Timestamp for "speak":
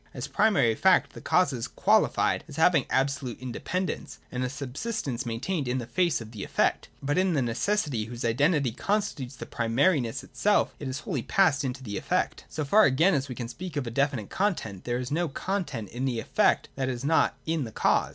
13.47-13.77